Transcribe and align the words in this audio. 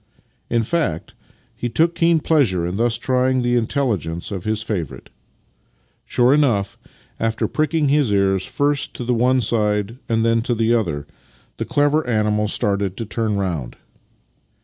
In 0.49 0.63
fact, 0.63 1.13
he 1.55 1.69
took 1.69 1.93
keen 1.93 2.21
pleasure 2.21 2.65
in 2.65 2.77
thus 2.77 2.97
trying 2.97 3.43
the 3.43 3.55
intelligence 3.55 4.31
of 4.31 4.45
his 4.45 4.63
favourite. 4.63 5.11
Sure 6.07 6.33
enough, 6.33 6.75
after 7.19 7.47
pricking 7.47 7.87
his 7.89 8.11
ears 8.11 8.43
first 8.43 8.95
to 8.95 9.03
the 9.03 9.13
one 9.13 9.41
side 9.41 9.99
and 10.09 10.25
then 10.25 10.41
to 10.41 10.55
the 10.55 10.73
other, 10.73 11.05
the 11.57 11.65
clever 11.65 12.03
animal 12.07 12.47
started 12.47 12.97
to 12.97 13.05
turn 13.05 13.37
round. 13.37 13.75